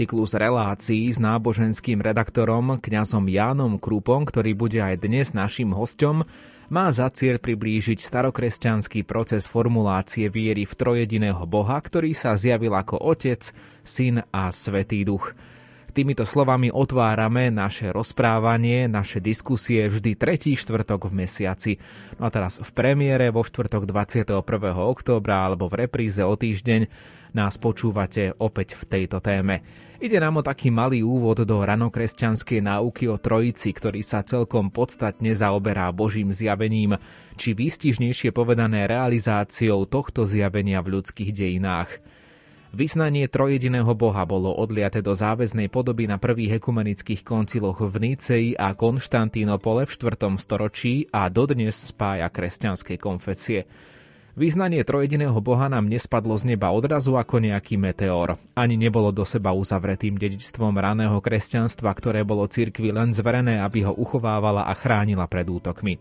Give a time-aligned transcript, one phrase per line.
[0.00, 6.24] Cyklus relácií s náboženským redaktorom kňazom Jánom Krupom, ktorý bude aj dnes našim hostom,
[6.72, 12.96] má za cieľ priblížiť starokresťanský proces formulácie viery v trojediného Boha, ktorý sa zjavil ako
[12.96, 13.52] Otec,
[13.84, 15.36] Syn a Svetý Duch.
[15.90, 21.72] Týmito slovami otvárame naše rozprávanie, naše diskusie vždy tretí štvrtok v mesiaci.
[22.22, 24.38] No a teraz v premiére vo štvrtok 21.
[24.70, 26.86] októbra alebo v repríze o týždeň
[27.34, 29.66] nás počúvate opäť v tejto téme.
[30.00, 35.36] Ide nám o taký malý úvod do ranokresťanskej náuky o Trojici, ktorý sa celkom podstatne
[35.36, 36.96] zaoberá Božím zjavením,
[37.36, 42.00] či výstižnejšie povedané realizáciou tohto zjavenia v ľudských dejinách.
[42.70, 48.78] Vyznanie trojediného Boha bolo odliate do záväznej podoby na prvých ekumenických konciloch v Níceji a
[48.78, 50.38] Konštantínopole v 4.
[50.38, 53.66] storočí a dodnes spája kresťanskej konfesie.
[54.38, 58.38] Význanie trojediného Boha nám nespadlo z neba odrazu ako nejaký meteor.
[58.54, 63.98] Ani nebolo do seba uzavretým dedičstvom raného kresťanstva, ktoré bolo cirkvi len zverené, aby ho
[63.98, 65.98] uchovávala a chránila pred útokmi.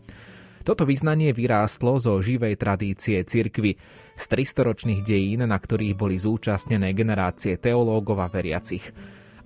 [0.61, 3.73] Toto vyznanie vyrástlo zo živej tradície cirkvy,
[4.19, 8.83] z 300-ročných dejín, na ktorých boli zúčastnené generácie teológov a veriacich.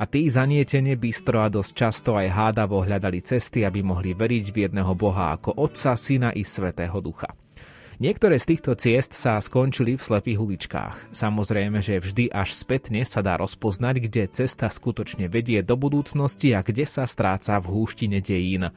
[0.02, 4.58] A tí zanietene bystro a dosť často aj hádavo hľadali cesty, aby mohli veriť v
[4.68, 7.30] jedného Boha ako Otca, Syna i Svetého Ducha.
[8.02, 10.96] Niektoré z týchto ciest sa skončili v slepých uličkách.
[11.14, 16.66] Samozrejme, že vždy až spätne sa dá rozpoznať, kde cesta skutočne vedie do budúcnosti a
[16.66, 18.74] kde sa stráca v húštine dejín.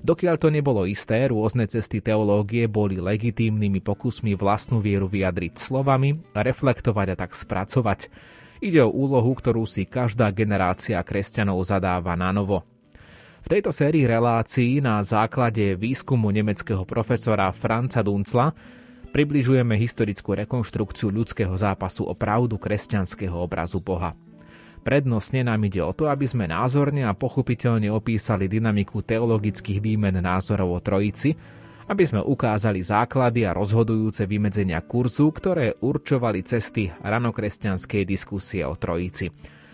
[0.00, 7.06] Dokiaľ to nebolo isté, rôzne cesty teológie boli legitímnymi pokusmi vlastnú vieru vyjadriť slovami, reflektovať
[7.12, 8.08] a tak spracovať.
[8.64, 12.64] Ide o úlohu, ktorú si každá generácia kresťanov zadáva na novo.
[13.40, 18.52] V tejto sérii relácií na základe výskumu nemeckého profesora Franca Duncla
[19.12, 24.16] približujeme historickú rekonštrukciu ľudského zápasu o pravdu kresťanského obrazu Boha.
[24.80, 30.76] Prednostne nám ide o to, aby sme názorne a pochopiteľne opísali dynamiku teologických výmen názorov
[30.76, 31.36] o Trojici,
[31.90, 39.28] aby sme ukázali základy a rozhodujúce vymedzenia kurzu, ktoré určovali cesty ranokresťanskej diskusie o Trojici.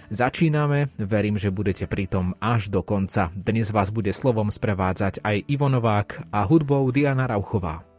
[0.06, 3.34] Začíname, verím, že budete pritom až do konca.
[3.34, 7.95] Dnes vás bude slovom sprevádzať aj Ivo Novák a hudbou Diana Rauchová.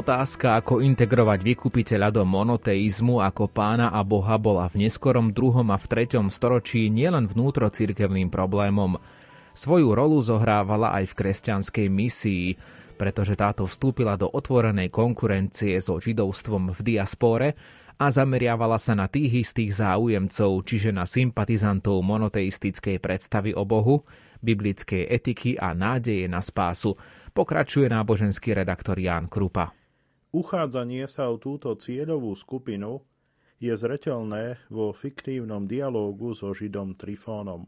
[0.00, 5.76] Otázka, ako integrovať vykupiteľa do monoteizmu ako pána a boha bola v neskorom druhom a
[5.76, 8.96] v treťom storočí nielen vnútrocirkevným problémom.
[9.52, 12.56] Svoju rolu zohrávala aj v kresťanskej misii,
[12.96, 17.52] pretože táto vstúpila do otvorenej konkurencie so židovstvom v diaspore
[18.00, 24.08] a zameriavala sa na tých istých záujemcov, čiže na sympatizantov monoteistickej predstavy o Bohu,
[24.40, 26.96] biblickej etiky a nádeje na spásu,
[27.36, 29.76] pokračuje náboženský redaktor Ján Krupa.
[30.30, 33.02] Uchádzanie sa o túto cieľovú skupinu
[33.58, 37.66] je zreteľné vo fiktívnom dialógu so Židom Trifónom.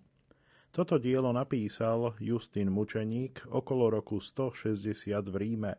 [0.70, 4.94] Toto dielo napísal Justin Mučeník okolo roku 160
[5.26, 5.74] v Ríme.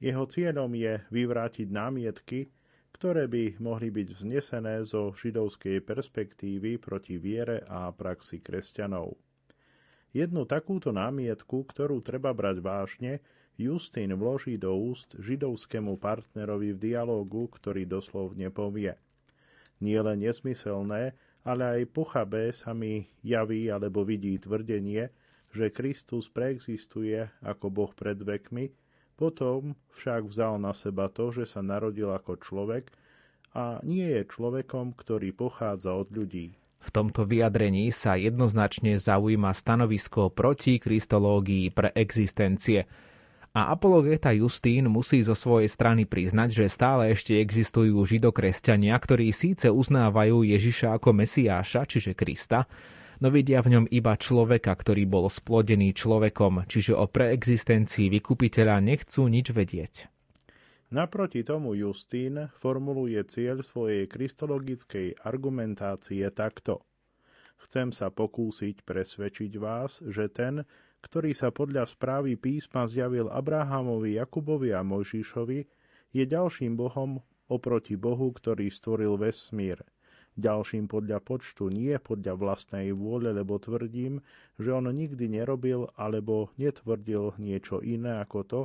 [0.00, 2.48] Jeho cieľom je vyvrátiť námietky,
[2.96, 9.20] ktoré by mohli byť vznesené zo židovskej perspektívy proti viere a praxi kresťanov.
[10.16, 13.20] Jednu takúto námietku, ktorú treba brať vážne,
[13.54, 18.98] Justín vloží do úst židovskému partnerovi v dialógu, ktorý doslovne povie.
[19.78, 21.14] Nie len nesmyselné,
[21.46, 25.06] ale aj pochabé sa mi javí alebo vidí tvrdenie,
[25.54, 28.74] že Kristus preexistuje ako Boh pred vekmi,
[29.14, 32.90] potom však vzal na seba to, že sa narodil ako človek
[33.54, 36.58] a nie je človekom, ktorý pochádza od ľudí.
[36.82, 42.82] V tomto vyjadrení sa jednoznačne zaujíma stanovisko proti kristológii pre existencie–
[43.54, 49.70] a apologeta Justín musí zo svojej strany priznať, že stále ešte existujú židokresťania, ktorí síce
[49.70, 52.66] uznávajú Ježiša ako Mesiáša, čiže Krista,
[53.22, 59.30] no vidia v ňom iba človeka, ktorý bol splodený človekom, čiže o preexistencii vykupiteľa nechcú
[59.30, 60.10] nič vedieť.
[60.90, 66.82] Naproti tomu Justín formuluje cieľ svojej kristologickej argumentácie takto.
[67.62, 70.66] Chcem sa pokúsiť presvedčiť vás, že ten,
[71.04, 75.60] ktorý sa podľa správy písma zjavil Abrahamovi, Jakubovi a Mojžišovi,
[76.16, 77.20] je ďalším Bohom
[77.52, 79.84] oproti Bohu, ktorý stvoril vesmír.
[80.34, 84.18] Ďalším podľa počtu, nie podľa vlastnej vôle, lebo tvrdím,
[84.58, 88.60] že on nikdy nerobil alebo netvrdil niečo iné ako to,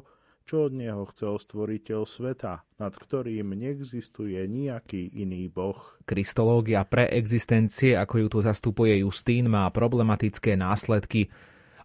[0.50, 5.78] čo od neho chcel stvoriteľ sveta, nad ktorým neexistuje nejaký iný boh.
[6.10, 11.30] Kristológia pre existencie, ako ju tu zastupuje Justín, má problematické následky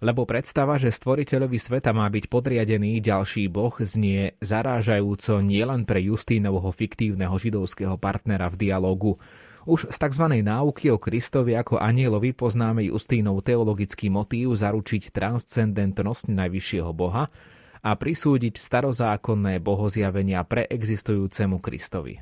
[0.05, 6.69] lebo predstava, že stvoriteľovi sveta má byť podriadený ďalší boh, znie zarážajúco nielen pre Justínovho
[6.77, 9.17] fiktívneho židovského partnera v dialogu.
[9.65, 10.45] Už z tzv.
[10.45, 17.33] náuky o Kristovi ako anielovi poznáme Justínov teologický motív zaručiť transcendentnosť najvyššieho Boha
[17.81, 22.21] a prisúdiť starozákonné bohozjavenia pre existujúcemu Kristovi.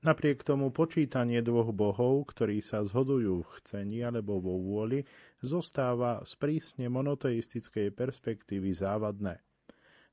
[0.00, 5.04] Napriek tomu počítanie dvoch bohov, ktorí sa zhodujú v chcení alebo vo vôli,
[5.40, 9.40] zostáva z prísne monoteistickej perspektívy závadné.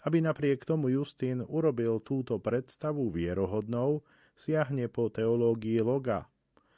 [0.07, 4.03] Aby napriek tomu Justín urobil túto predstavu vierohodnou,
[4.37, 6.29] siahne po teológii loga.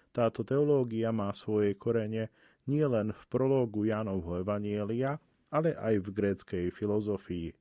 [0.10, 2.34] Táto teológia má svoje korene
[2.66, 5.22] nielen v prológu Jánovho Evanielia,
[5.54, 7.54] ale aj v gréckej filozofii.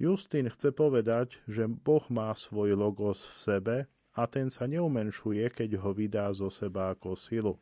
[0.00, 3.76] Justín chce povedať, že Boh má svoj logos v sebe
[4.12, 7.54] a ten sa neumenšuje, keď ho vydá zo seba ako silu.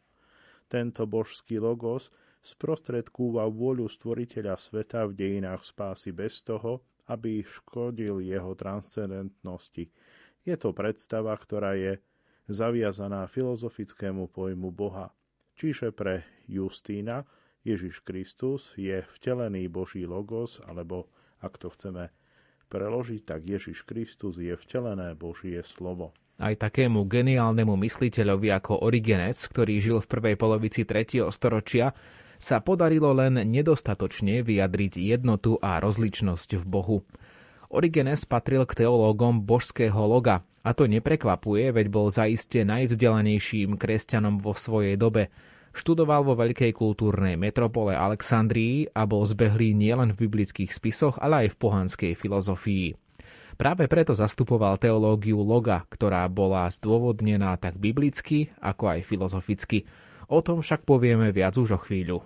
[0.70, 2.14] Tento božský logos
[2.46, 9.90] sprostredkúva vôľu stvoriteľa sveta v dejinách spásy bez toho, aby škodil jeho transcendentnosti.
[10.46, 11.98] Je to predstava, ktorá je
[12.46, 15.10] zaviazaná filozofickému pojmu Boha.
[15.58, 17.26] Čiže pre Justína
[17.66, 21.10] Ježiš Kristus je vtelený Boží logos, alebo
[21.42, 22.08] ak to chceme
[22.70, 26.14] preložiť, tak Ježiš Kristus je vtelené Božie slovo.
[26.40, 31.28] Aj takému geniálnemu mysliteľovi ako Origenes, ktorý žil v prvej polovici 3.
[31.28, 31.92] storočia,
[32.40, 36.99] sa podarilo len nedostatočne vyjadriť jednotu a rozličnosť v Bohu.
[37.68, 44.56] Origenes patril k teológom božského loga, a to neprekvapuje, veď bol zaiste najvzdelanejším kresťanom vo
[44.56, 45.28] svojej dobe.
[45.76, 51.49] Študoval vo veľkej kultúrnej metropole Alexandrii a bol zbehlý nielen v biblických spisoch, ale aj
[51.52, 53.10] v pohanskej filozofii.
[53.61, 59.85] Práve preto zastupoval teológiu loga, ktorá bola zdôvodnená tak biblicky, ako aj filozoficky.
[60.33, 62.25] O tom však povieme viac už o chvíľu.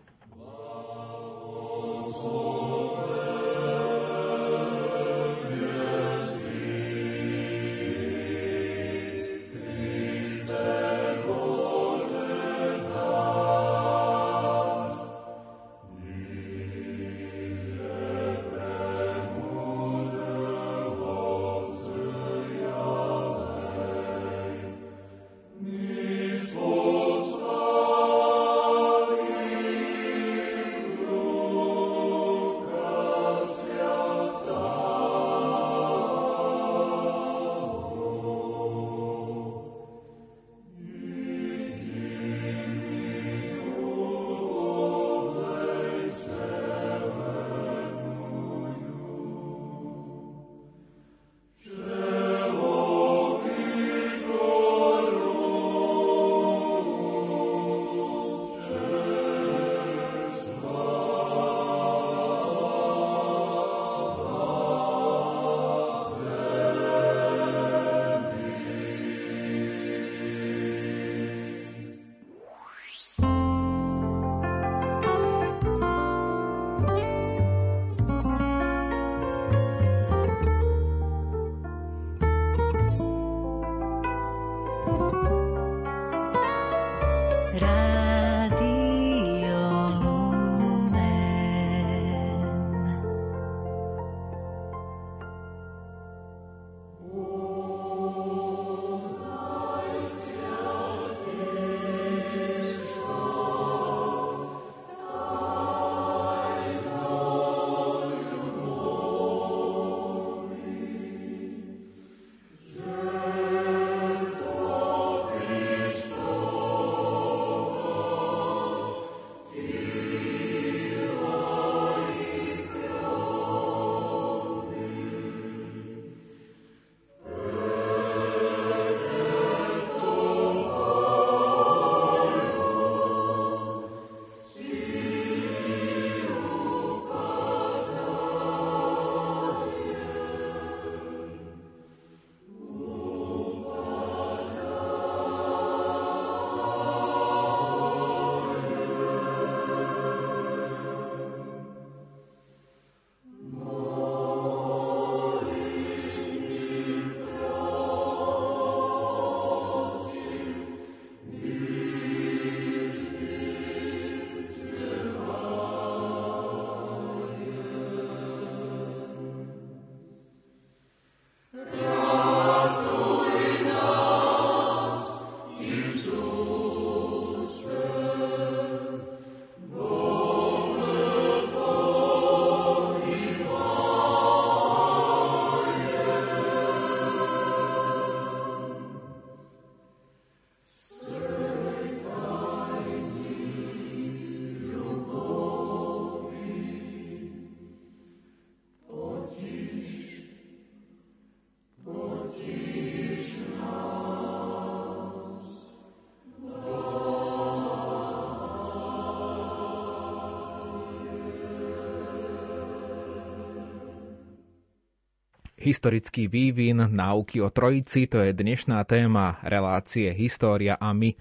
[215.65, 221.17] Historický vývin náuky o trojici to je dnešná téma relácie História a my.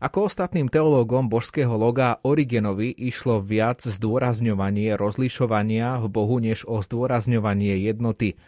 [0.00, 7.76] Ako ostatným teológom božského loga Origenovi išlo viac zdôrazňovanie rozlišovania v Bohu než o zdôrazňovanie
[7.84, 8.40] jednoty.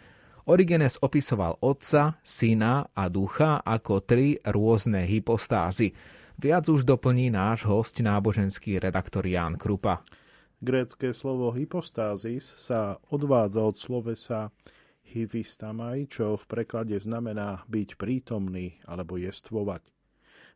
[0.49, 5.93] Origenes opisoval Otca, Syna a Ducha ako tri rôzne hypostázy.
[6.41, 10.01] Viac už doplní náš host, náboženský redaktor Ján Krupa.
[10.57, 14.49] Grécké slovo hypostázis sa odvádza od slovesa
[15.09, 19.89] hyvistamaj, čo v preklade znamená byť prítomný alebo jestvovať.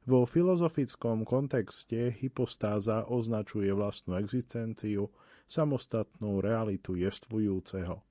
[0.03, 5.09] Vo filozofickom kontexte hypostáza označuje vlastnú existenciu,
[5.47, 8.03] samostatnú realitu jestvujúceho.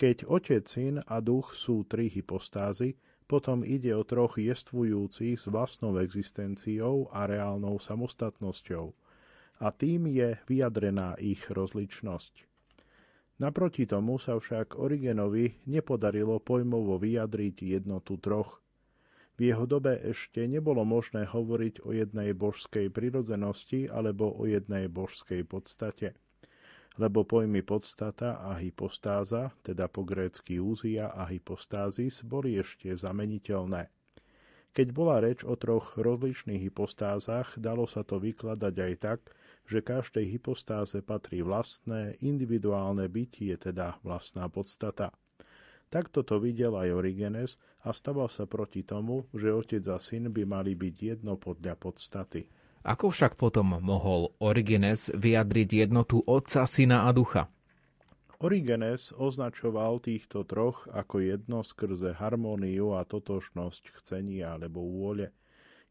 [0.00, 2.96] Keď otec, syn a duch sú tri hypostázy,
[3.28, 8.90] potom ide o troch jestvujúcich s vlastnou existenciou a reálnou samostatnosťou.
[9.60, 12.49] A tým je vyjadrená ich rozličnosť.
[13.40, 18.60] Naproti tomu sa však Origenovi nepodarilo pojmovo vyjadriť jednotu troch.
[19.40, 25.48] V jeho dobe ešte nebolo možné hovoriť o jednej božskej prirodzenosti alebo o jednej božskej
[25.48, 26.12] podstate.
[27.00, 33.88] Lebo pojmy podstata a hypostáza, teda po grécky úzia a hypostázis, boli ešte zameniteľné.
[34.76, 39.20] Keď bola reč o troch rozličných hypostázach, dalo sa to vykladať aj tak,
[39.66, 45.12] že každej hypostáze patrí vlastné, individuálne bytie, teda vlastná podstata.
[45.90, 50.46] Takto to videl aj Origenes a staval sa proti tomu, že otec a syn by
[50.46, 52.46] mali byť jedno podľa podstaty.
[52.86, 57.50] Ako však potom mohol Origenes vyjadriť jednotu otca, syna a ducha?
[58.40, 65.28] Origenes označoval týchto troch ako jedno skrze harmóniu a totožnosť chcenia alebo vôle.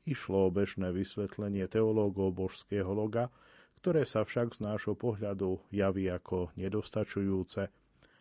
[0.09, 3.29] Išlo o bežné vysvetlenie teológov božského loga,
[3.79, 7.71] ktoré sa však z nášho pohľadu javí ako nedostačujúce,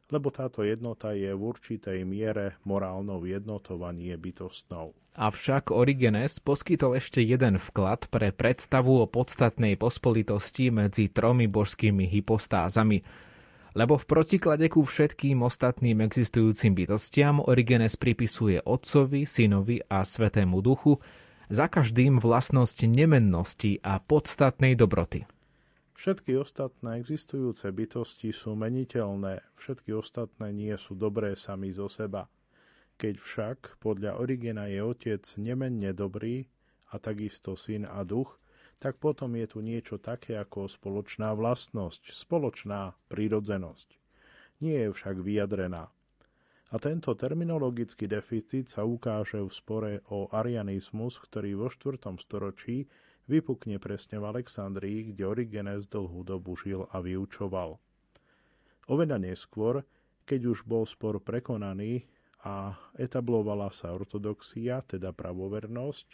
[0.09, 4.97] lebo táto jednota je v určitej miere morálnou jednotou bytostnou.
[5.19, 13.03] Avšak Origenes poskytol ešte jeden vklad pre predstavu o podstatnej pospolitosti medzi tromi božskými hypostázami.
[13.77, 20.97] Lebo v protiklade ku všetkým ostatným existujúcim bytostiam Origenes pripisuje Otcovi, Synovi a Svetému Duchu
[21.53, 25.29] za každým vlastnosť nemennosti a podstatnej dobroty.
[25.99, 32.31] Všetky ostatné existujúce bytosti sú meniteľné, všetky ostatné nie sú dobré sami zo seba.
[33.03, 36.47] Keď však podľa Origena je otec nemenne dobrý
[36.95, 38.39] a takisto syn a duch,
[38.79, 43.99] tak potom je tu niečo také ako spoločná vlastnosť, spoločná prírodzenosť.
[44.63, 45.91] Nie je však vyjadrená.
[46.71, 51.99] A tento terminologický deficit sa ukáže v spore o arianizmus, ktorý vo 4.
[52.23, 52.87] storočí
[53.29, 57.77] vypukne presne v Alexandrii, kde Origenes dlhú dobu žil a vyučoval.
[58.89, 59.85] Oveľa neskôr,
[60.25, 62.09] keď už bol spor prekonaný
[62.43, 66.09] a etablovala sa ortodoxia, teda pravovernosť,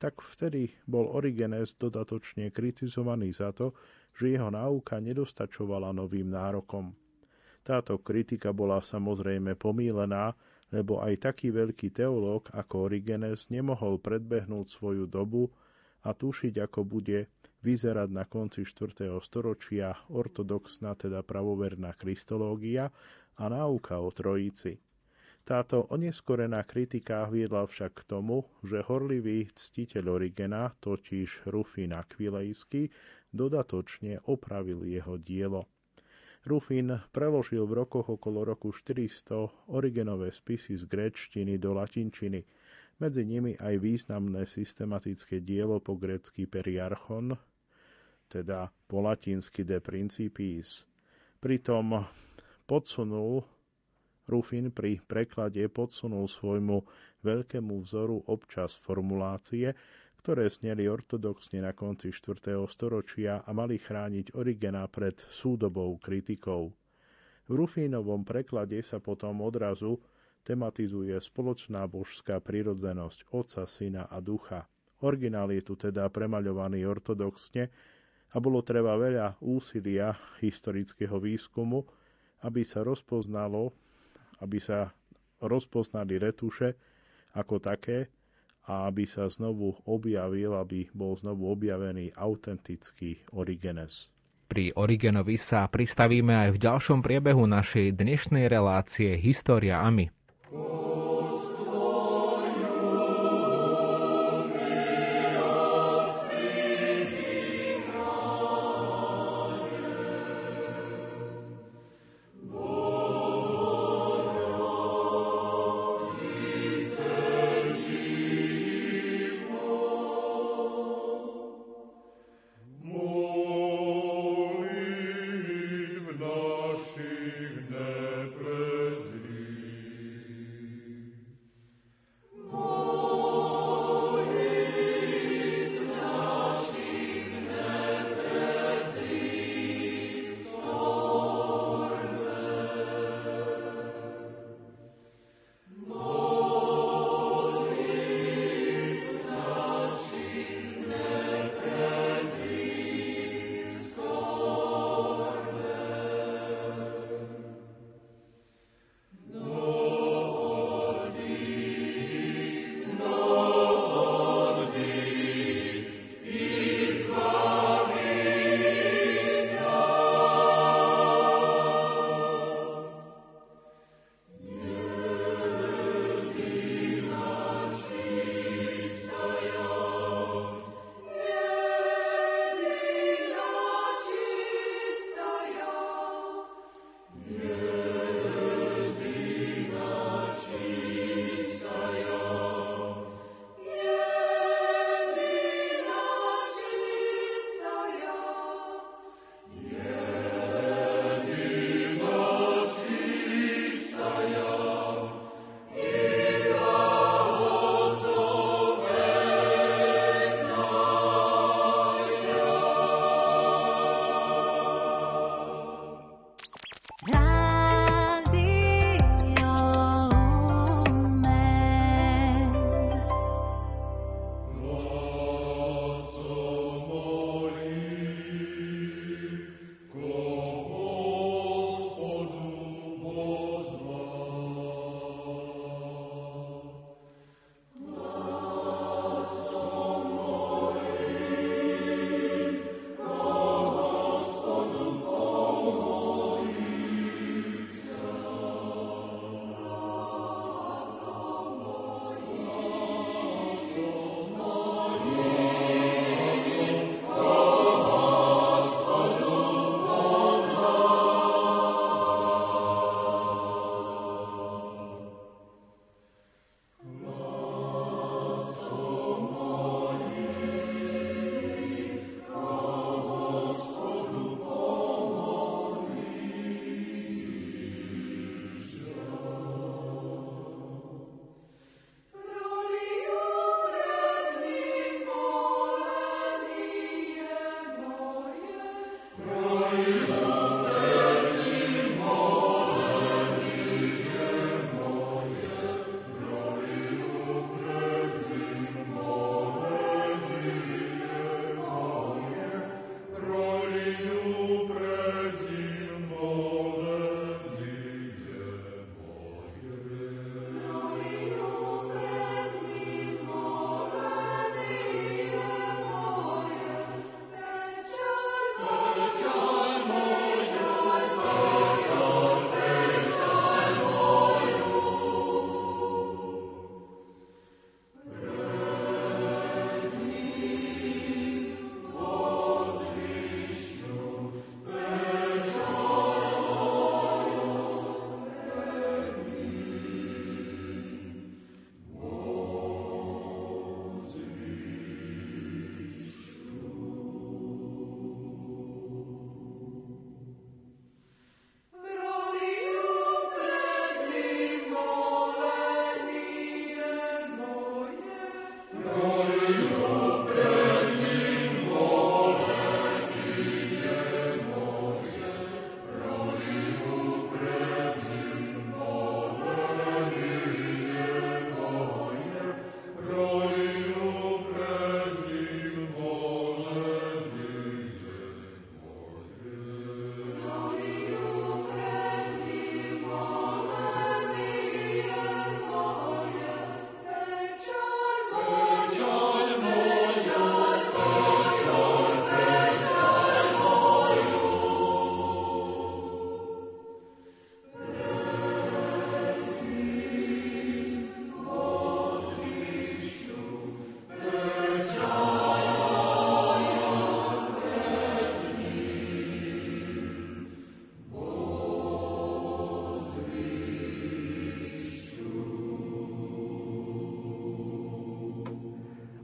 [0.00, 3.76] tak vtedy bol Origenes dodatočne kritizovaný za to,
[4.16, 6.96] že jeho náuka nedostačovala novým nárokom.
[7.60, 10.32] Táto kritika bola samozrejme pomílená,
[10.72, 15.52] lebo aj taký veľký teológ ako Origenes nemohol predbehnúť svoju dobu
[16.04, 17.28] a tušiť, ako bude
[17.60, 19.12] vyzerať na konci 4.
[19.20, 22.88] storočia ortodoxná, teda pravoverná kristológia
[23.36, 24.80] a náuka o trojici.
[25.44, 32.92] Táto oneskorená kritika viedla však k tomu, že horlivý ctiteľ Origena, totiž Rufín Aquilejský,
[33.32, 35.66] dodatočne opravil jeho dielo.
[36.40, 42.40] Rufin preložil v rokoch okolo roku 400 origenové spisy z gréčtiny do latinčiny,
[43.00, 47.32] medzi nimi aj významné systematické dielo po grécky Periarchon,
[48.28, 50.84] teda po latinsky De Principiis.
[51.40, 52.04] Pritom
[52.68, 53.42] podsunul
[54.30, 56.86] Rufin pri preklade podsunul svojmu
[57.26, 59.74] veľkému vzoru občas formulácie,
[60.22, 62.54] ktoré sneli ortodoxne na konci 4.
[62.70, 66.70] storočia a mali chrániť Origena pred súdobou kritikou.
[67.48, 69.98] V Rufínovom preklade sa potom odrazu
[70.44, 74.66] tematizuje spoločná božská prirodzenosť Otca, Syna a Ducha.
[75.00, 77.72] Originál je tu teda premaľovaný ortodoxne
[78.30, 81.84] a bolo treba veľa úsilia historického výskumu,
[82.44, 83.72] aby sa rozpoznalo,
[84.40, 84.92] aby sa
[85.40, 86.76] rozpoznali retuše
[87.32, 88.12] ako také,
[88.70, 94.14] a aby sa znovu objavil, aby bol znovu objavený autentický Origenes.
[94.46, 100.10] Pri Origenovi sa pristavíme aj v ďalšom priebehu našej dnešnej relácie História a my.
[100.50, 101.09] Whoa.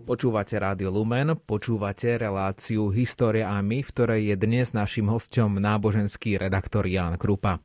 [0.06, 6.38] Počúvate Rádio Lumen, počúvate reláciu História a my, v ktorej je dnes našim hostom náboženský
[6.38, 7.58] redaktor Jan Krupa.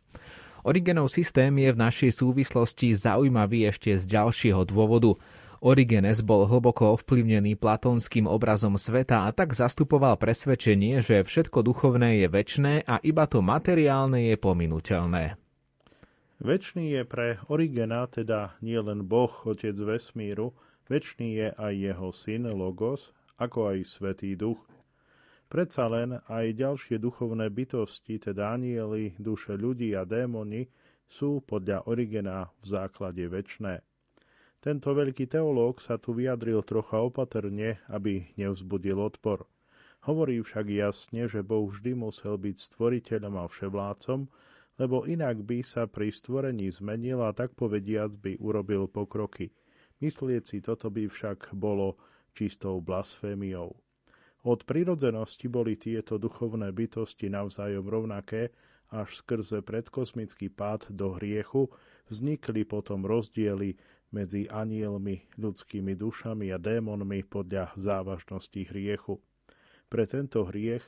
[0.66, 5.22] Origenov systém je v našej súvislosti zaujímavý ešte z ďalšieho dôvodu.
[5.62, 12.28] Origenes bol hlboko ovplyvnený platónskym obrazom sveta a tak zastupoval presvedčenie, že všetko duchovné je
[12.28, 15.38] väčné a iba to materiálne je pominuteľné.
[16.42, 20.58] Večný je pre Origena teda nielen Boh, Otec vesmíru,
[20.92, 24.60] Večný je aj jeho syn Logos, ako aj Svetý Duch.
[25.48, 30.68] Predsa len aj ďalšie duchovné bytosti, teda anieli, duše ľudí a démoni,
[31.08, 33.88] sú podľa Origena v základe väčné.
[34.60, 39.48] Tento veľký teológ sa tu vyjadril trocha opatrne, aby nevzbudil odpor.
[40.04, 44.28] Hovorí však jasne, že Boh vždy musel byť stvoriteľom a vševlácom,
[44.76, 49.56] lebo inak by sa pri stvorení zmenil a tak povediac by urobil pokroky–
[50.02, 51.96] Myslieť si toto by však bolo
[52.34, 53.78] čistou blasfémiou.
[54.42, 58.50] Od prirodzenosti boli tieto duchovné bytosti navzájom rovnaké,
[58.92, 61.72] až skrze predkosmický pád do hriechu
[62.12, 63.78] vznikli potom rozdiely
[64.12, 69.24] medzi anielmi, ľudskými dušami a démonmi podľa závažnosti hriechu.
[69.88, 70.84] Pre tento hriech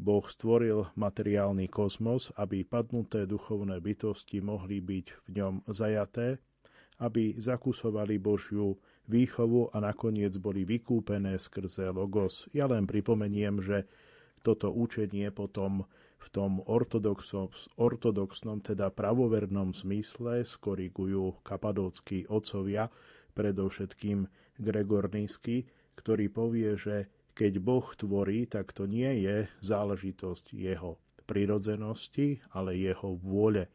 [0.00, 6.40] Boh stvoril materiálny kozmos, aby padnuté duchovné bytosti mohli byť v ňom zajaté
[7.02, 8.78] aby zakusovali Božiu
[9.10, 12.46] výchovu a nakoniec boli vykúpené skrze Logos.
[12.54, 13.90] Ja len pripomeniem, že
[14.46, 15.82] toto učenie potom
[16.22, 16.62] v tom
[17.74, 22.86] ortodoxnom, teda pravovernom zmysle skorigujú kapadócky otcovia,
[23.34, 24.30] predovšetkým
[24.62, 25.66] Gregor Nízky,
[25.98, 33.16] ktorý povie, že keď Boh tvorí, tak to nie je záležitosť jeho prirodzenosti, ale jeho
[33.16, 33.66] vôle.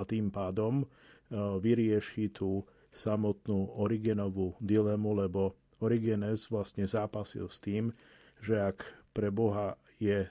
[0.00, 0.88] A tým pádom
[1.34, 7.90] vyrieši tú samotnú Origenovú dilemu, lebo Origenes vlastne zápasil s tým,
[8.38, 10.30] že ak pre Boha je e,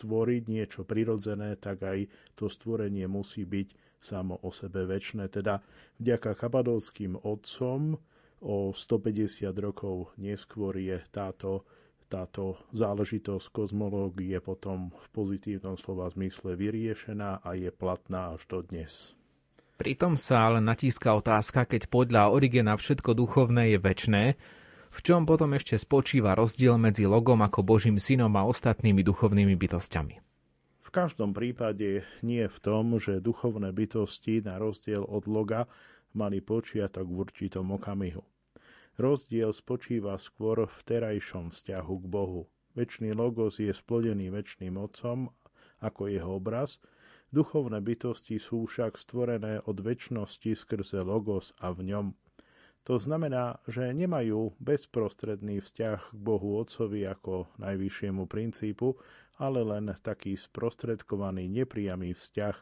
[0.00, 2.08] tvoriť niečo prirodzené, tak aj
[2.38, 5.28] to stvorenie musí byť samo o sebe väčšie.
[5.28, 5.60] Teda
[6.00, 7.96] vďaka kabadovským otcom
[8.44, 11.64] o 150 rokov neskôr je táto,
[12.12, 19.16] táto záležitosť kozmológie potom v pozitívnom slova zmysle vyriešená a je platná až do dnes.
[19.74, 24.24] Pritom sa ale natíska otázka, keď podľa Origena všetko duchovné je väčné,
[24.94, 30.14] v čom potom ešte spočíva rozdiel medzi logom ako Božím synom a ostatnými duchovnými bytostiami.
[30.78, 35.66] V každom prípade nie v tom, že duchovné bytosti na rozdiel od loga
[36.14, 38.22] mali počiatok v určitom okamihu.
[38.94, 42.46] Rozdiel spočíva skôr v terajšom vzťahu k Bohu.
[42.78, 45.34] Večný logos je splodený väčšným Otcom
[45.82, 46.78] ako jeho obraz–
[47.34, 52.06] Duchovné bytosti sú však stvorené od väčšnosti skrze Logos a v ňom.
[52.86, 58.94] To znamená, že nemajú bezprostredný vzťah k Bohu Otcovi ako najvyššiemu princípu,
[59.42, 62.54] ale len taký sprostredkovaný nepriamy vzťah.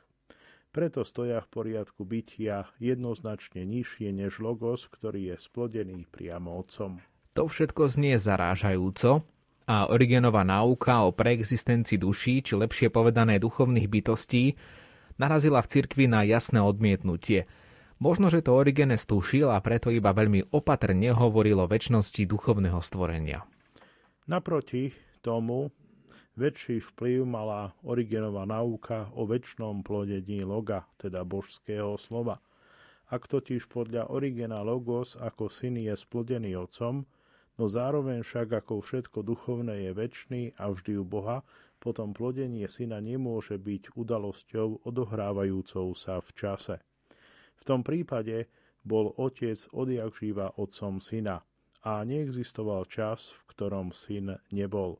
[0.72, 6.96] Preto stoja v poriadku bytia jednoznačne nižšie než Logos, ktorý je splodený priamo Otcom.
[7.36, 9.20] To všetko znie zarážajúco,
[9.66, 14.54] a Origenová náuka o preexistencii duší, či lepšie povedané duchovných bytostí,
[15.16, 17.46] narazila v cirkvi na jasné odmietnutie.
[18.02, 23.46] Možno, že to Origenes tušil a preto iba veľmi opatrne hovoril o väčšnosti duchovného stvorenia.
[24.26, 24.90] Naproti
[25.22, 25.70] tomu
[26.34, 32.42] väčší vplyv mala Origenová náuka o väčšnom plodení loga, teda božského slova.
[33.12, 37.04] Ak totiž podľa Origena logos ako syn je splodený otcom,
[37.62, 41.46] no zároveň však ako všetko duchovné je väčší a vždy u Boha,
[41.78, 46.82] potom plodenie syna nemôže byť udalosťou odohrávajúcou sa v čase.
[47.54, 48.50] V tom prípade
[48.82, 51.46] bol otec odjak živa otcom syna
[51.86, 54.98] a neexistoval čas, v ktorom syn nebol.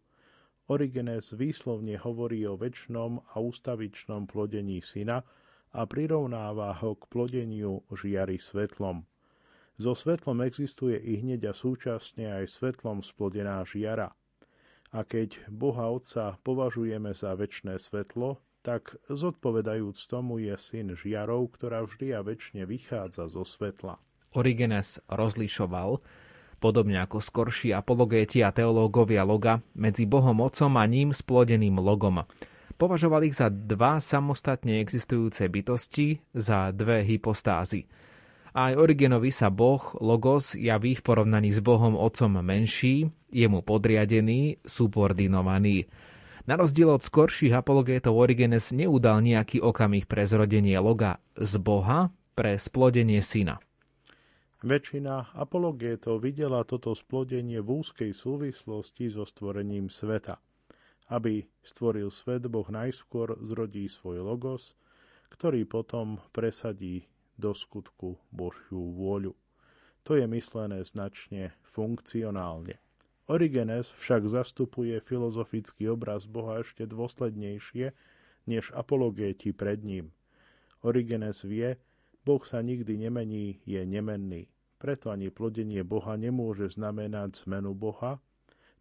[0.70, 5.26] Origenes výslovne hovorí o väčšnom a ustavičnom plodení syna
[5.74, 9.02] a prirovnáva ho k plodeniu žiary svetlom.
[9.82, 14.14] So svetlom existuje i hneď a súčasne aj svetlom splodená žiara.
[14.94, 21.82] A keď Boha Otca považujeme za väčšné svetlo, tak zodpovedajúc tomu je syn žiarov, ktorá
[21.82, 23.98] vždy a väčšine vychádza zo svetla.
[24.38, 25.98] Origenes rozlišoval,
[26.62, 32.22] podobne ako skorší apologéti a teológovia loga, medzi Bohom Otcom a ním splodeným logom.
[32.78, 37.82] Považoval ich za dva samostatne existujúce bytosti, za dve hypostázy–
[38.52, 45.88] aj Origenovi sa Boh, Logos, javí v porovnaní s Bohom Otcom menší, jemu podriadený, subordinovaný.
[46.44, 52.58] Na rozdiel od skorších apologétov Origenes neudal nejaký okamih pre zrodenie Loga z Boha pre
[52.58, 53.62] splodenie syna.
[54.62, 60.38] Väčšina apologétov videla toto splodenie v úzkej súvislosti so stvorením sveta.
[61.10, 64.78] Aby stvoril svet, Boh najskôr zrodí svoj logos,
[65.34, 67.11] ktorý potom presadí
[67.42, 69.34] do skutku Božiu vôľu.
[70.06, 72.78] To je myslené značne funkcionálne.
[73.26, 77.90] Origenes však zastupuje filozofický obraz Boha ešte dôslednejšie
[78.46, 80.14] než apologéti pred ním.
[80.82, 81.78] Origenes vie,
[82.22, 84.50] Boh sa nikdy nemení, je nemenný.
[84.82, 88.18] Preto ani plodenie Boha nemôže znamenať zmenu Boha,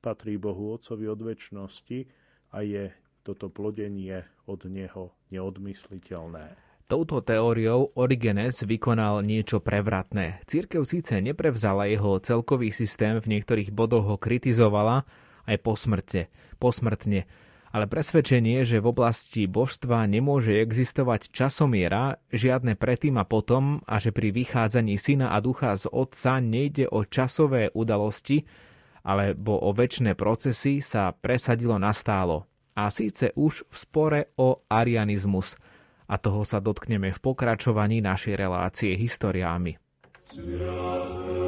[0.02, 2.10] patrí Bohu Otcovi od väčšnosti
[2.58, 2.90] a je
[3.22, 6.71] toto plodenie od Neho neodmysliteľné.
[6.92, 10.44] Touto teóriou Origenes vykonal niečo prevratné.
[10.44, 15.08] Církev síce neprevzala jeho celkový systém, v niektorých bodoch ho kritizovala
[15.48, 16.28] aj po smrte,
[16.60, 17.32] posmrtne,
[17.72, 24.12] ale presvedčenie, že v oblasti božstva nemôže existovať časomiera, žiadne predtým a potom a že
[24.12, 28.44] pri vychádzaní syna a ducha z otca nejde o časové udalosti,
[29.08, 32.52] alebo o väčšie procesy sa presadilo nastálo.
[32.76, 35.56] A síce už v spore o arianizmus.
[36.12, 39.80] A toho sa dotkneme v pokračovaní našej relácie historiámi.
[40.20, 41.41] Sviat.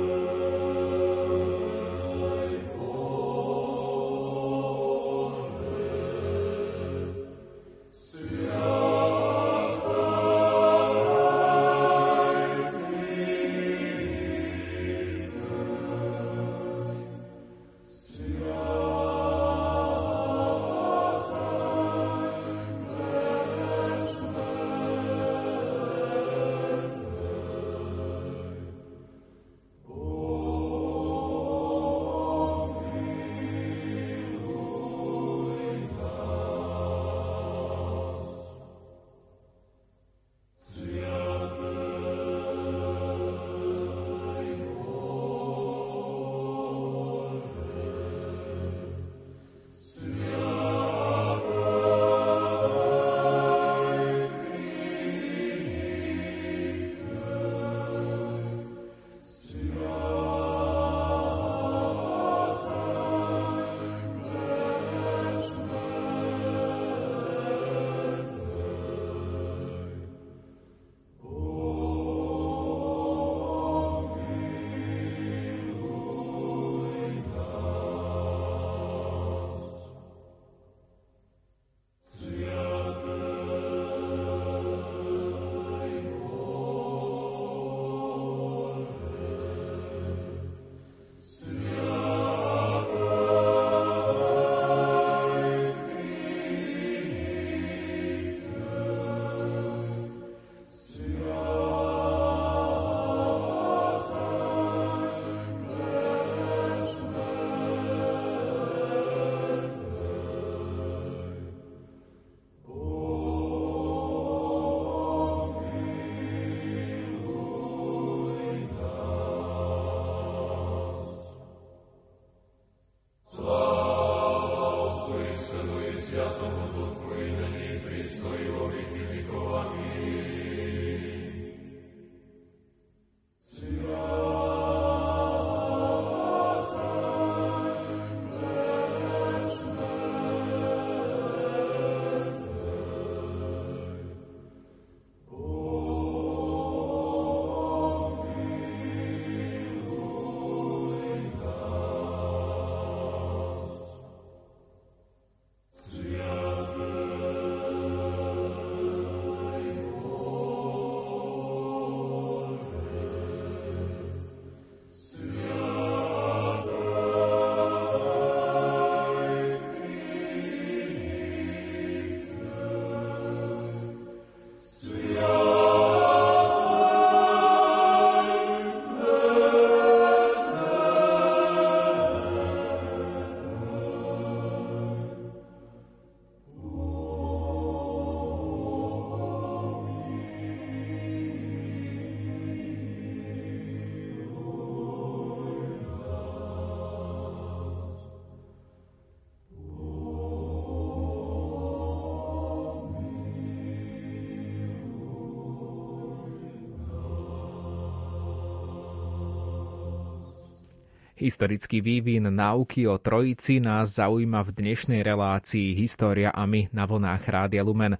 [211.24, 217.24] Historický vývin náuky o Trojici nás zaujíma v dnešnej relácii História a my na vlnách
[217.24, 217.96] Rádia Lumen.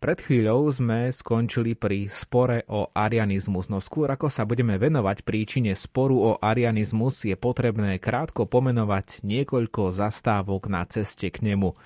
[0.00, 5.76] Pred chvíľou sme skončili pri spore o arianizmus, no skôr ako sa budeme venovať príčine
[5.76, 11.76] sporu o arianizmus, je potrebné krátko pomenovať niekoľko zastávok na ceste k nemu.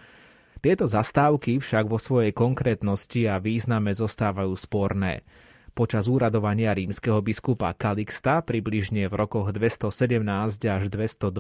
[0.63, 5.27] Tieto zastávky však vo svojej konkrétnosti a význame zostávajú sporné.
[5.77, 10.25] Počas úradovania rímskeho biskupa Kalixta približne v rokoch 217
[10.73, 11.37] až 222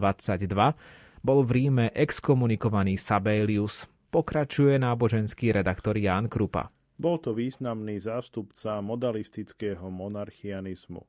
[1.24, 6.68] bol v Ríme exkomunikovaný Sabelius, pokračuje náboženský redaktor Ján Krupa.
[7.01, 11.01] Bol to významný zástupca modalistického monarchianizmu.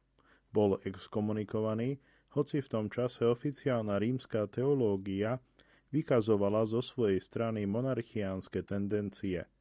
[0.55, 1.99] Bol exkomunikovaný,
[2.31, 5.43] hoci v tom čase oficiálna rímska teológia
[5.91, 9.51] vykazovala zo svojej strany monarchiánske tendencie.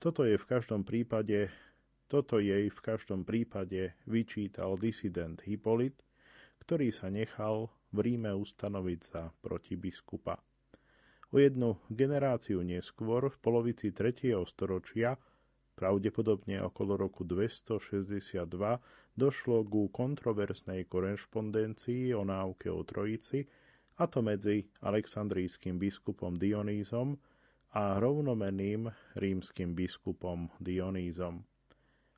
[0.00, 1.52] Toto je v každom prípade
[2.12, 6.04] toto jej v každom prípade vyčítal disident Hippolyt,
[6.60, 10.36] ktorý sa nechal v Ríme ustanoviť za protibiskupa.
[11.32, 14.36] O jednu generáciu neskôr, v polovici 3.
[14.44, 15.16] storočia,
[15.72, 18.44] pravdepodobne okolo roku 262,
[19.16, 23.48] došlo ku kontroverznej korešpondencii o náuke o Trojici,
[23.96, 27.16] a to medzi aleksandrijským biskupom Dionýzom
[27.72, 31.51] a rovnomenným rímskym biskupom Dionýzom.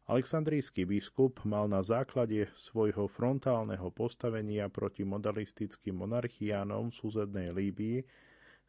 [0.04, 8.04] Aleksandrijský biskup mal na základe svojho frontálneho postavenia proti modalistickým monarchiánom v susednej Líbii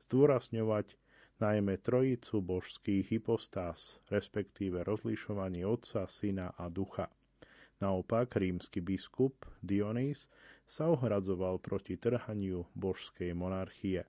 [0.07, 0.95] zdôrazňovať
[1.43, 7.11] najmä trojicu božských hypostás, respektíve rozlišovanie Otca, Syna a Ducha.
[7.83, 10.31] Naopak rímsky biskup Dionys
[10.63, 14.07] sa ohradzoval proti trhaniu božskej monarchie.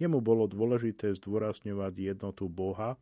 [0.00, 2.96] Jemu bolo dôležité zdôrazňovať jednotu Boha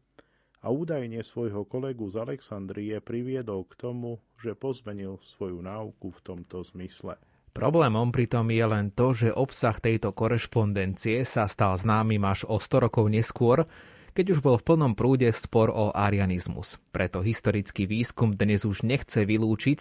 [0.65, 6.65] a údajne svojho kolegu z Alexandrie priviedol k tomu, že pozmenil svoju náuku v tomto
[6.65, 7.21] zmysle.
[7.53, 12.91] Problémom pritom je len to, že obsah tejto korešpondencie sa stal známym až o 100
[12.91, 13.69] rokov neskôr,
[14.17, 16.81] keď už bol v plnom prúde spor o arianizmus.
[16.91, 19.79] Preto historický výskum dnes už nechce vylúčiť,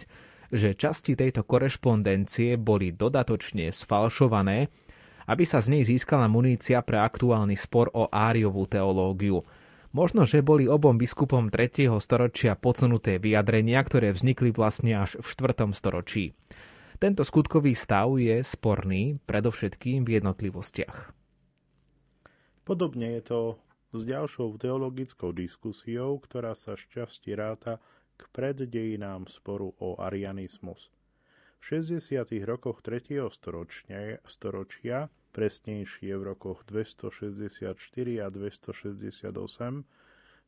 [0.54, 4.70] že časti tejto korešpondencie boli dodatočne sfalšované,
[5.26, 9.42] aby sa z nej získala munícia pre aktuálny spor o áriovú teológiu.
[9.94, 11.86] Možno, že boli obom biskupom 3.
[12.02, 15.70] storočia podsunuté vyjadrenia, ktoré vznikli vlastne až v 4.
[15.70, 16.34] storočí.
[16.98, 21.14] Tento skutkový stav je sporný predovšetkým v jednotlivostiach.
[22.66, 23.40] Podobne je to
[23.94, 27.78] s ďalšou teologickou diskusiou, ktorá sa šťastí ráta
[28.18, 30.90] k preddejinám sporu o arianizmus.
[31.62, 32.18] V 60.
[32.42, 33.30] rokoch 3.
[34.26, 37.74] storočia, presnejšie v rokoch 264
[38.22, 39.82] a 268,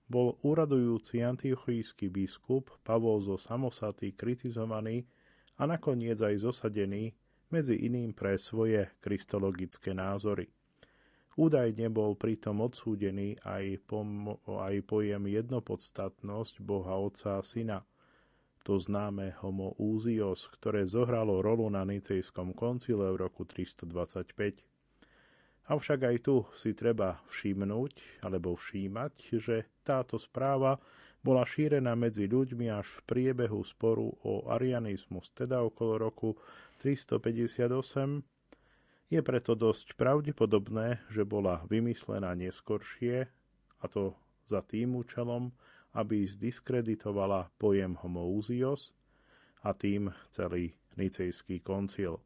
[0.07, 5.03] bol úradujúci antiochijský biskup Pavol zo Samosatý kritizovaný
[5.59, 7.11] a nakoniec aj zosadený
[7.51, 10.47] medzi iným pre svoje kristologické názory.
[11.35, 17.83] Údajne bol pritom odsúdený aj, pom- aj pojem jednopodstatnosť Boha Otca a Syna,
[18.67, 24.76] to známe homo úzios, ktoré zohralo rolu na Nicejskom koncile v roku 325.
[25.67, 30.79] Avšak aj tu si treba všimnúť alebo všímať, že táto správa
[31.27, 36.39] bola šírená medzi ľuďmi až v priebehu sporu o arianizmus, teda okolo roku
[36.79, 38.23] 358.
[39.11, 43.27] Je preto dosť pravdepodobné, že bola vymyslená neskoršie,
[43.83, 44.15] a to
[44.47, 45.51] za tým účelom,
[45.99, 48.95] aby zdiskreditovala pojem homoúzios
[49.67, 52.23] a tým celý nicejský koncil.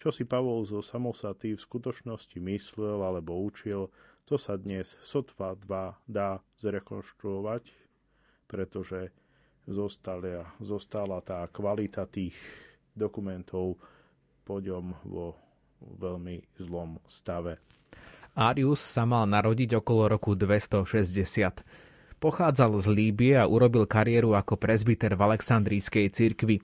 [0.00, 3.92] Čo si Pavol zo samosatý v skutočnosti myslel alebo učil,
[4.24, 7.90] to sa dnes sotva dva dá zrekonštruovať
[8.50, 9.14] pretože
[9.70, 12.34] zostala, zostala tá kvalita tých
[12.90, 13.78] dokumentov
[14.42, 15.38] poďom vo
[15.78, 17.62] veľmi zlom stave.
[18.34, 21.62] Arius sa mal narodiť okolo roku 260.
[22.20, 26.60] Pochádzal z Líbie a urobil kariéru ako prezbiter v Aleksandrijskej cirkvi.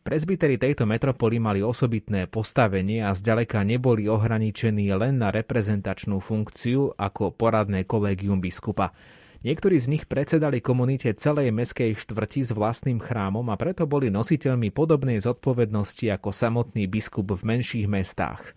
[0.00, 7.36] Prezbiteri tejto metropoly mali osobitné postavenie a zďaleka neboli ohraničení len na reprezentačnú funkciu ako
[7.36, 8.96] poradné kolegium biskupa.
[9.44, 14.72] Niektorí z nich predsedali komunite celej meskej štvrti s vlastným chrámom a preto boli nositeľmi
[14.72, 18.56] podobnej zodpovednosti ako samotný biskup v menších mestách.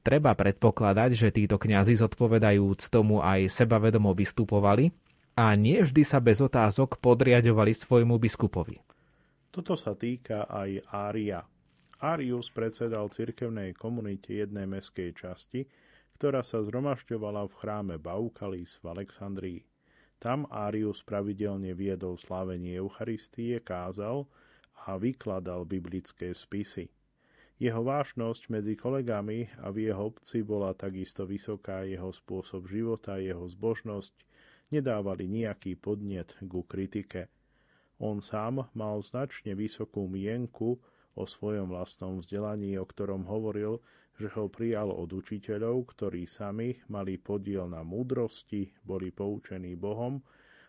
[0.00, 4.88] Treba predpokladať, že títo kňazi zodpovedajúc tomu aj sebavedomo vystupovali
[5.36, 8.89] a nie vždy sa bez otázok podriadovali svojmu biskupovi.
[9.50, 11.42] Toto sa týka aj Ária.
[11.98, 15.66] Arius predsedal cirkevnej komunite jednej meskej časti,
[16.14, 19.60] ktorá sa zhromažďovala v chráme Baukalis v Alexandrii.
[20.22, 24.30] Tam Árius pravidelne viedol slávenie Eucharistie, kázal
[24.86, 26.86] a vykladal biblické spisy.
[27.58, 33.50] Jeho vášnosť medzi kolegami a v jeho obci bola takisto vysoká, jeho spôsob života, jeho
[33.50, 34.14] zbožnosť
[34.70, 37.26] nedávali nejaký podnet ku kritike.
[38.00, 40.80] On sám mal značne vysokú mienku
[41.12, 43.84] o svojom vlastnom vzdelaní, o ktorom hovoril,
[44.16, 50.20] že ho prijal od učiteľov, ktorí sami mali podiel na múdrosti, boli poučení Bohom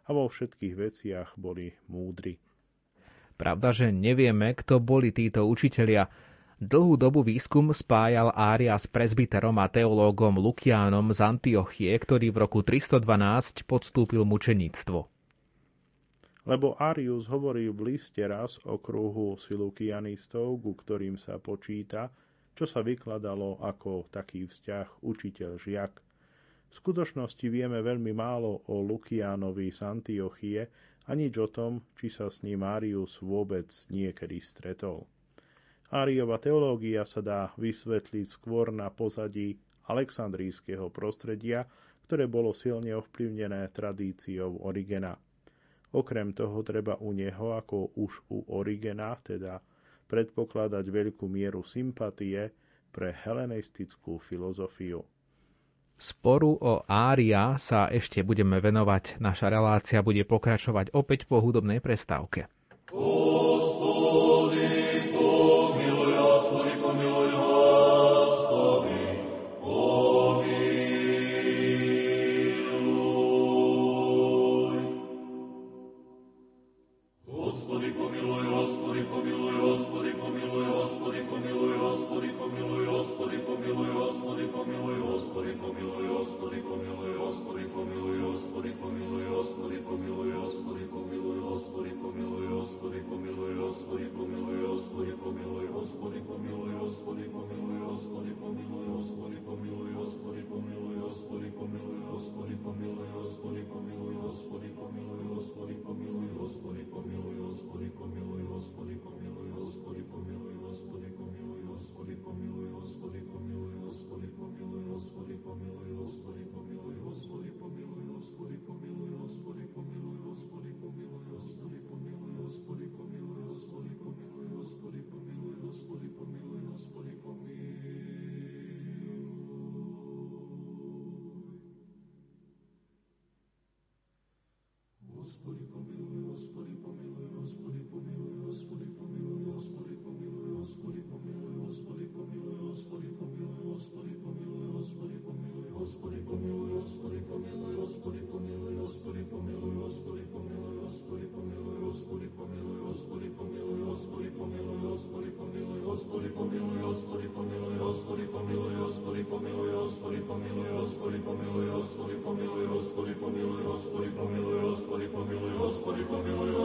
[0.07, 2.36] a vo všetkých veciach boli múdri.
[3.39, 6.07] Pravda, že nevieme, kto boli títo učitelia,
[6.61, 12.61] Dlhú dobu výskum spájal Ária s prezbiterom a teológom Lukiánom z Antiochie, ktorý v roku
[12.61, 15.11] 312 podstúpil mučeníctvo.
[16.51, 22.11] Lebo Arius hovorí v liste raz o kruhu silukianistov, ku ktorým sa počíta,
[22.51, 25.93] čo sa vykladalo ako taký vzťah učiteľ-žiak.
[26.67, 30.67] V skutočnosti vieme veľmi málo o Lukiánovi z Antiochie
[31.07, 35.07] a nič o tom, či sa s ním Arius vôbec niekedy stretol.
[35.87, 39.55] Áriova teológia sa dá vysvetliť skôr na pozadí
[39.87, 41.63] aleksandrijského prostredia,
[42.11, 45.15] ktoré bolo silne ovplyvnené tradíciou Origena.
[45.91, 49.59] Okrem toho treba u neho, ako už u Origena, teda
[50.07, 52.51] predpokladať veľkú mieru sympatie
[52.91, 55.03] pre helenistickú filozofiu.
[56.01, 59.21] Sporu o Ária sa ešte budeme venovať.
[59.21, 62.49] Naša relácia bude pokračovať opäť po hudobnej prestávke.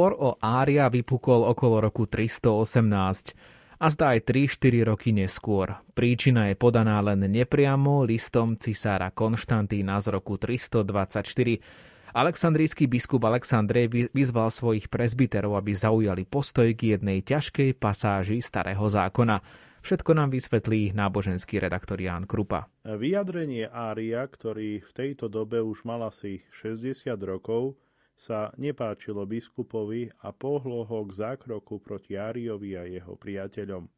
[0.00, 5.76] Spor o Ária vypukol okolo roku 318 a zdá aj 3-4 roky neskôr.
[5.92, 12.16] Príčina je podaná len nepriamo listom cisára Konštantína z roku 324.
[12.16, 19.44] Aleksandrijský biskup Aleksandrej vyzval svojich prezbiterov, aby zaujali postoj k jednej ťažkej pasáži starého zákona.
[19.84, 22.72] Všetko nám vysvetlí náboženský redaktor Ján Krupa.
[22.88, 27.76] Vyjadrenie Ária, ktorý v tejto dobe už mal asi 60 rokov,
[28.20, 33.88] sa nepáčilo biskupovi a pohlo ho k zákroku proti Áriovi a jeho priateľom.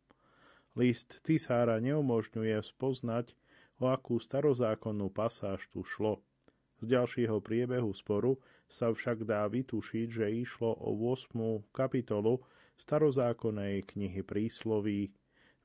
[0.78, 3.34] List cisára neumožňuje spoznať,
[3.82, 6.22] o akú starozákonnú pasáž tu šlo.
[6.78, 8.38] Z ďalšieho priebehu sporu
[8.70, 11.66] sa však dá vytušiť, že išlo o 8.
[11.74, 12.46] kapitolu
[12.78, 15.10] starozákonnej knihy prísloví,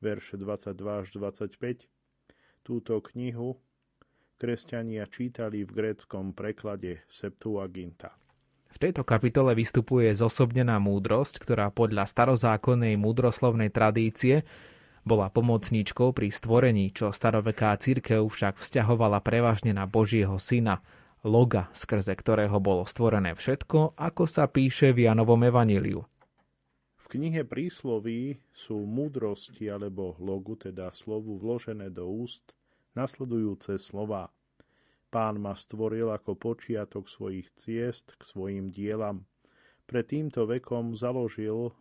[0.02, 1.86] verše 22 až 25.
[2.66, 3.62] Túto knihu
[4.42, 8.27] kresťania čítali v gréckom preklade Septuaginta.
[8.68, 14.46] V tejto kapitole vystupuje zosobnená múdrosť, ktorá podľa starozákonnej múdroslovnej tradície
[15.08, 20.84] bola pomocníčkou pri stvorení, čo staroveká církev však vzťahovala prevažne na Božieho syna,
[21.24, 26.04] loga, skrze ktorého bolo stvorené všetko, ako sa píše v Janovom evaníliu.
[27.00, 32.44] V knihe prísloví sú múdrosti alebo logu, teda slovu vložené do úst,
[33.00, 34.28] nasledujúce slova.
[35.08, 39.24] Pán ma stvoril ako počiatok svojich ciest k svojim dielam.
[39.88, 41.72] Pred týmto vekom založil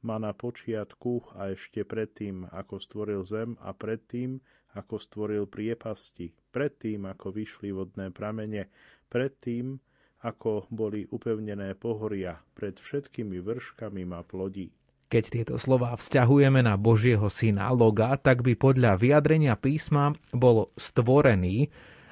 [0.00, 4.40] ma na počiatku a ešte predtým, ako stvoril zem a predtým,
[4.72, 8.72] ako stvoril priepasti, predtým, ako vyšli vodné pramene,
[9.12, 9.76] predtým,
[10.24, 14.72] ako boli upevnené pohoria, pred všetkými vrškami ma plodí.
[15.10, 21.66] Keď tieto slová vzťahujeme na Božieho syna Loga, tak by podľa vyjadrenia písma bol stvorený,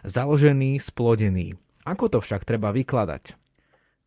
[0.04, 1.56] založený, splodený.
[1.88, 3.38] Ako to však treba vykladať?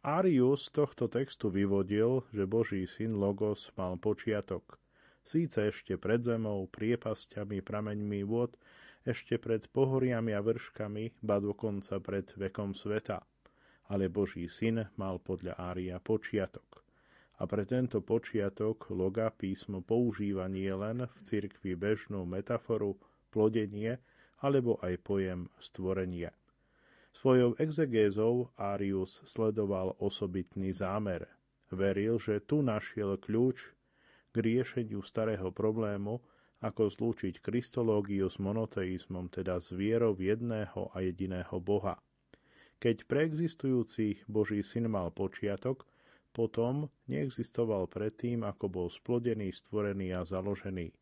[0.01, 4.81] Arius z tohto textu vyvodil, že Boží syn Logos mal počiatok.
[5.21, 8.57] Síce ešte pred zemou, priepasťami, prameňmi vôd,
[9.05, 13.21] ešte pred pohoriami a vrškami, ba dokonca pred vekom sveta.
[13.93, 16.81] Ale Boží syn mal podľa Ária počiatok.
[17.41, 22.97] A pre tento počiatok loga písmo používa nie len v cirkvi bežnú metaforu
[23.33, 23.97] plodenie,
[24.41, 26.33] alebo aj pojem stvorenia.
[27.13, 31.29] Svojou exegézou Arius sledoval osobitný zámer.
[31.69, 33.71] Veril, že tu našiel kľúč
[34.31, 36.19] k riešeniu starého problému,
[36.61, 41.97] ako zlúčiť kristológiu s monoteizmom, teda s vierou jedného a jediného Boha.
[42.81, 45.85] Keď preexistujúci Boží syn mal počiatok,
[46.31, 50.95] potom neexistoval predtým, ako bol splodený, stvorený a založený.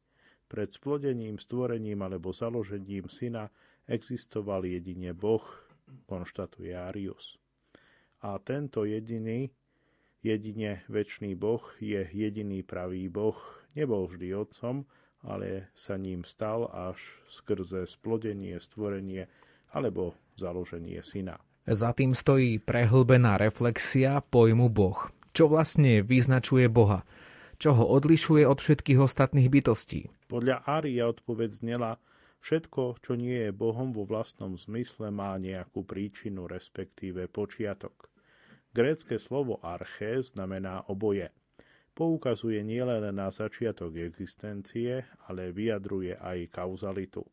[0.50, 3.54] Pred splodením, stvorením alebo založením syna
[3.86, 5.46] existoval jedine Boh,
[6.10, 7.38] konštatuje Arius.
[8.26, 9.54] A tento jediný,
[10.26, 13.38] jedine väčší Boh je jediný pravý Boh.
[13.78, 14.90] Nebol vždy otcom,
[15.22, 16.98] ale sa ním stal až
[17.30, 19.30] skrze splodenie, stvorenie
[19.70, 21.38] alebo založenie syna.
[21.70, 25.14] Za tým stojí prehlbená reflexia pojmu Boh.
[25.30, 27.06] Čo vlastne vyznačuje Boha?
[27.62, 30.10] Čo ho odlišuje od všetkých ostatných bytostí?
[30.30, 31.98] Podľa Ária odpoveď znela,
[32.46, 38.14] všetko, čo nie je Bohom vo vlastnom zmysle, má nejakú príčinu, respektíve počiatok.
[38.70, 41.34] Grécke slovo arché znamená oboje.
[41.98, 47.26] Poukazuje nielen na začiatok existencie, ale vyjadruje aj kauzalitu.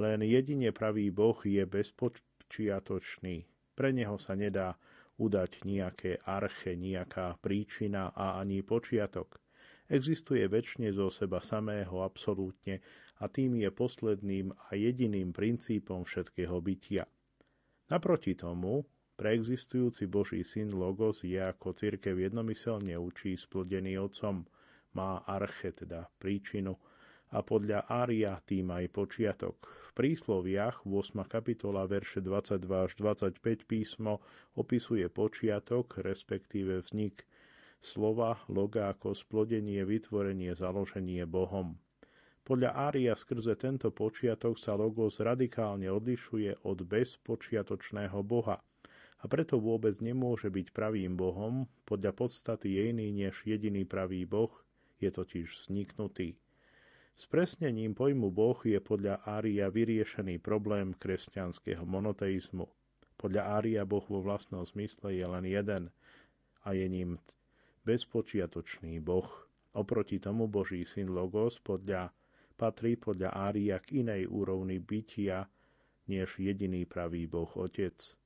[0.00, 3.44] Len jedine pravý Boh je bezpočiatočný.
[3.76, 4.80] Pre neho sa nedá
[5.20, 9.43] udať nejaké arche, nejaká príčina a ani počiatok.
[9.84, 12.80] Existuje väčšine zo seba samého absolútne
[13.20, 17.04] a tým je posledným a jediným princípom všetkého bytia.
[17.92, 18.88] Naproti tomu,
[19.20, 24.48] preexistujúci Boží syn Logos je ako církev jednomyselne učí splodený otcom,
[24.96, 26.80] má arche, teda príčinu,
[27.34, 29.56] a podľa Ária tým aj počiatok.
[29.66, 31.26] V prísloviach 8.
[31.26, 34.22] kapitola verše 22 až 25 písmo
[34.54, 37.26] opisuje počiatok, respektíve vznik
[37.84, 41.76] slova, loga ako splodenie, vytvorenie, založenie Bohom.
[42.44, 48.60] Podľa Ária skrze tento počiatok sa logos radikálne odlišuje od bezpočiatočného Boha
[49.20, 54.52] a preto vôbec nemôže byť pravým Bohom, podľa podstaty je iný než jediný pravý Boh,
[55.00, 56.36] je totiž vzniknutý.
[57.16, 62.68] Spresnením pojmu Boh je podľa Ária vyriešený problém kresťanského monoteizmu.
[63.16, 65.82] Podľa Ária Boh vo vlastnom zmysle je len jeden
[66.66, 67.16] a je ním
[67.84, 69.28] bezpočiatočný Boh.
[69.76, 72.10] Oproti tomu Boží syn Logos podľa
[72.56, 75.44] patrí podľa Ária k inej úrovni bytia,
[76.08, 78.16] než jediný pravý Boh Otec.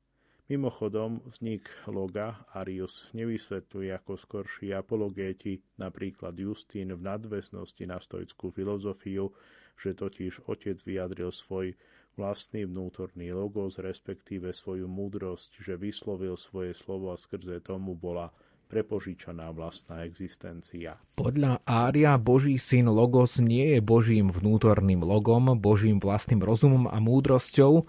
[0.49, 9.29] Mimochodom, vznik loga Arius nevysvetľuje ako skorší apologéti, napríklad Justín v nadväznosti na stoickú filozofiu,
[9.77, 11.77] že totiž otec vyjadril svoj
[12.17, 18.33] vlastný vnútorný logos, respektíve svoju múdrosť, že vyslovil svoje slovo a skrze tomu bola
[18.69, 21.01] prepožičaná vlastná existencia.
[21.17, 27.89] Podľa Ária Boží syn Logos nie je Božím vnútorným logom, Božím vlastným rozumom a múdrosťou,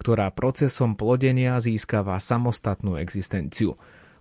[0.00, 3.76] ktorá procesom plodenia získava samostatnú existenciu.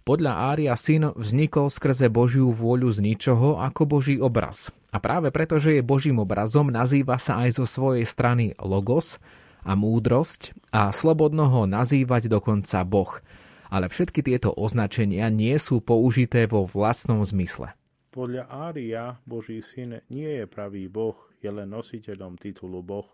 [0.05, 4.69] Podľa Ária syn vznikol skrze Božiu vôľu z ničoho ako Boží obraz.
[4.93, 9.17] A práve preto, že je Božím obrazom, nazýva sa aj zo svojej strany Logos
[9.65, 13.15] a múdrosť a slobodno ho nazývať dokonca Boh–
[13.69, 17.73] ale všetky tieto označenia nie sú použité vo vlastnom zmysle.
[18.15, 23.07] Podľa Ária Boží syn nie je pravý Boh, je len nositeľom titulu Boh.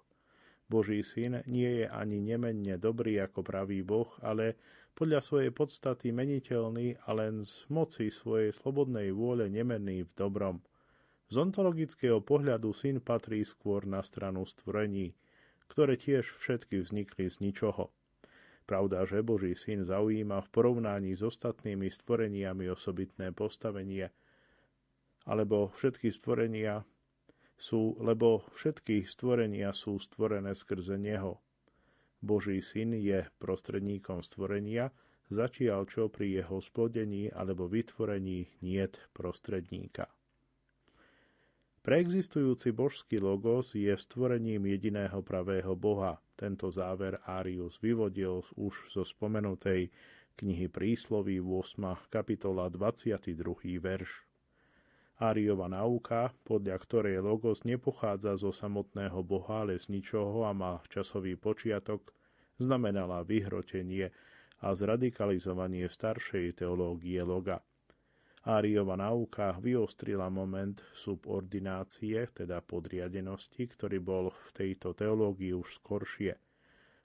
[0.70, 4.56] Boží syn nie je ani nemenne dobrý ako pravý Boh, ale
[4.94, 10.62] podľa svojej podstaty meniteľný a len z moci svojej slobodnej vôle nemenný v dobrom.
[11.32, 15.16] Z ontologického pohľadu syn patrí skôr na stranu stvorení,
[15.72, 17.90] ktoré tiež všetky vznikli z ničoho.
[18.72, 24.08] Pravda, že Boží syn zaujíma v porovnaní s ostatnými stvoreniami osobitné postavenie,
[25.28, 26.88] alebo všetky stvorenia
[27.60, 31.44] sú, lebo všetky stvorenia sú stvorené skrze Neho.
[32.24, 34.96] Boží syn je prostredníkom stvorenia,
[35.28, 40.08] zatiaľ čo pri jeho splodení alebo vytvorení niet prostredníka.
[41.82, 46.22] Preexistujúci božský logos je stvorením jediného pravého Boha.
[46.38, 49.90] Tento záver Arius vyvodil už zo spomenutej
[50.38, 52.06] knihy Prísloví 8.
[52.14, 53.82] kapitola 22.
[53.82, 54.30] verš.
[55.18, 61.34] Áriova nauka, podľa ktorej logos nepochádza zo samotného Boha, ale z ničoho a má časový
[61.34, 62.14] počiatok,
[62.62, 64.14] znamenala vyhrotenie
[64.62, 67.66] a zradikalizovanie staršej teológie loga–
[68.42, 76.34] Áriova nauka vyostrila moment subordinácie, teda podriadenosti, ktorý bol v tejto teológii už skoršie.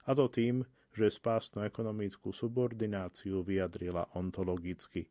[0.09, 0.65] A to tým,
[0.97, 5.05] že spásnu ekonomickú subordináciu vyjadrila ontologicky.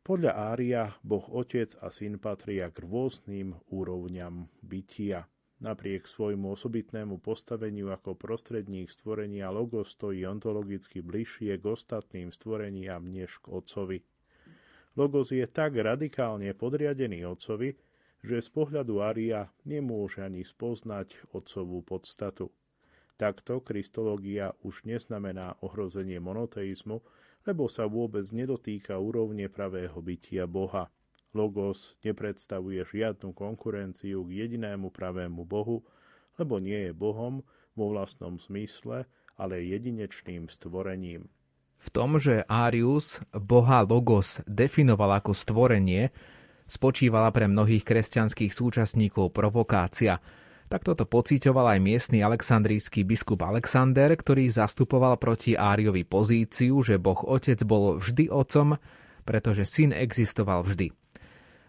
[0.00, 5.28] Podľa Ária Boh Otec a Syn patria k rôznym úrovňam bytia.
[5.60, 13.36] Napriek svojmu osobitnému postaveniu ako prostredník stvorenia Logos stojí ontologicky bližšie k ostatným stvoreniam než
[13.44, 14.00] k Otcovi.
[14.94, 17.74] Logos je tak radikálne podriadený otcovi,
[18.22, 22.54] že z pohľadu Aria nemôže ani spoznať otcovú podstatu.
[23.18, 27.02] Takto kristológia už neznamená ohrozenie monoteizmu,
[27.42, 30.88] lebo sa vôbec nedotýka úrovne pravého bytia Boha.
[31.34, 35.82] Logos nepredstavuje žiadnu konkurenciu k jedinému pravému Bohu,
[36.38, 37.42] lebo nie je Bohom
[37.74, 41.26] vo vlastnom zmysle, ale jedinečným stvorením.
[41.84, 46.08] V tom, že Arius boha Logos definoval ako stvorenie,
[46.64, 50.16] spočívala pre mnohých kresťanských súčasníkov provokácia.
[50.72, 57.20] Tak toto pocitoval aj miestny aleksandrijský biskup Alexander, ktorý zastupoval proti Áriovi pozíciu, že Boh
[57.20, 58.80] Otec bol vždy otcom,
[59.28, 61.03] pretože syn existoval vždy.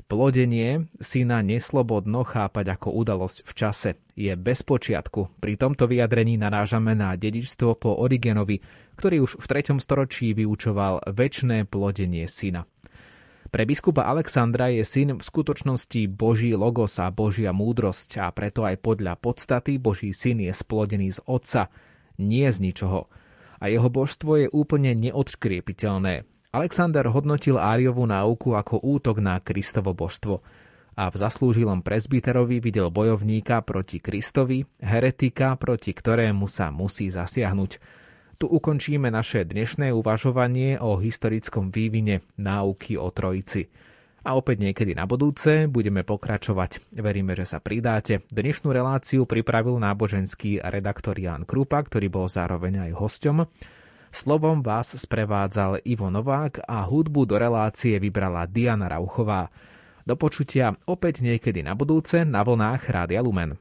[0.05, 3.89] Plodenie syna neslobodno chápať ako udalosť v čase.
[4.13, 5.41] Je bez počiatku.
[5.41, 8.61] Pri tomto vyjadrení narážame na dedičstvo po Origenovi,
[9.01, 9.81] ktorý už v 3.
[9.81, 12.69] storočí vyučoval väčšné plodenie syna.
[13.49, 18.85] Pre biskupa Alexandra je syn v skutočnosti Boží logos a Božia múdrosť a preto aj
[18.85, 21.73] podľa podstaty Boží syn je splodený z otca,
[22.21, 23.09] nie z ničoho.
[23.57, 26.29] A jeho božstvo je úplne neodškriepiteľné.
[26.55, 30.39] Alexander hodnotil Áriovu náuku ako útok na Kristovo božstvo
[30.95, 37.71] a v zaslúžilom presbyterovi videl bojovníka proti Kristovi, heretika, proti ktorému sa musí zasiahnuť.
[38.39, 43.67] Tu ukončíme naše dnešné uvažovanie o historickom vývine náuky o Trojici.
[44.25, 46.97] a opäť niekedy na budúce budeme pokračovať.
[46.97, 48.25] Veríme, že sa pridáte.
[48.33, 53.37] Dnešnú reláciu pripravil náboženský redaktor Jan Krupa, ktorý bol zároveň aj hosťom.
[54.15, 59.51] Slovom vás sprevádzal Ivo Novák a hudbu do relácie vybrala Diana Rauchová.
[60.07, 63.59] Do počutia opäť niekedy na budúce na vlnách Rádia Lumen.